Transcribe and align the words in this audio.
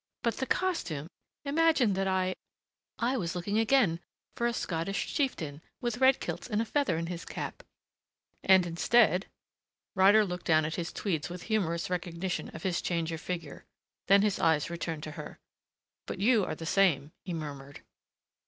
"But 0.23 0.37
the 0.37 0.47
costume! 0.47 1.07
Imagine 1.45 1.93
that 1.93 2.07
I 2.07 2.33
I 2.97 3.17
was 3.17 3.35
looking 3.35 3.59
again 3.59 3.99
for 4.35 4.47
a 4.47 4.51
Scottish 4.53 5.13
chieftain 5.13 5.61
with 5.79 5.99
red 5.99 6.19
kilts 6.19 6.47
and 6.49 6.59
a 6.59 6.65
feather 6.65 6.97
in 6.97 7.05
his 7.05 7.23
cap!" 7.23 7.61
"And 8.43 8.65
instead" 8.65 9.27
Ryder 9.95 10.25
glanced 10.25 10.45
down 10.45 10.65
at 10.65 10.73
his 10.73 10.91
tweeds 10.91 11.29
with 11.29 11.43
humorous 11.53 11.87
recognition 11.91 12.49
of 12.49 12.63
his 12.63 12.81
change 12.81 13.11
of 13.11 13.21
figure. 13.21 13.63
Then 14.07 14.23
his 14.23 14.39
eyes 14.39 14.71
returned 14.71 15.03
to 15.03 15.11
her. 15.11 15.37
"But 16.07 16.17
you 16.19 16.45
are 16.45 16.55
the 16.55 16.65
same," 16.65 17.11
he 17.23 17.35
murmured. 17.35 17.81